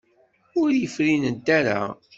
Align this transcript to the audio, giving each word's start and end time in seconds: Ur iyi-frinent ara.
Ur 0.59 0.69
iyi-frinent 0.71 1.47
ara. 1.59 1.79